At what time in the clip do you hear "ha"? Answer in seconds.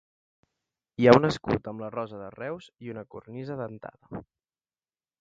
1.09-1.13